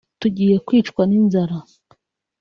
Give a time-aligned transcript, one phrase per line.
[0.19, 1.57] tugiye kwicwa n’inzara